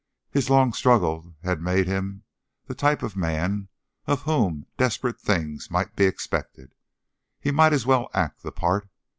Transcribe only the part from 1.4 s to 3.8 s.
had made him the type of man